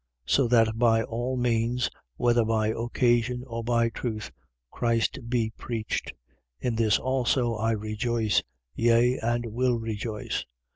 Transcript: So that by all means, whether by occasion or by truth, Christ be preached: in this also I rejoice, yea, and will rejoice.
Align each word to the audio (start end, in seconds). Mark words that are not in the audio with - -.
So 0.25 0.47
that 0.47 0.79
by 0.79 1.03
all 1.03 1.37
means, 1.37 1.91
whether 2.15 2.43
by 2.43 2.69
occasion 2.69 3.43
or 3.45 3.63
by 3.63 3.89
truth, 3.89 4.31
Christ 4.71 5.19
be 5.29 5.51
preached: 5.55 6.15
in 6.59 6.73
this 6.73 6.97
also 6.97 7.53
I 7.53 7.73
rejoice, 7.73 8.41
yea, 8.73 9.19
and 9.19 9.45
will 9.45 9.77
rejoice. 9.77 10.43